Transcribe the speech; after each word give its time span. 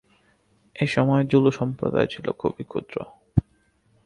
এসময় 0.75 1.23
জুলু 1.23 1.51
সম্প্রদায় 1.51 2.07
ছিল 2.07 2.25
খুবই 2.31 2.63
ক্ষুদ্র। 2.63 2.95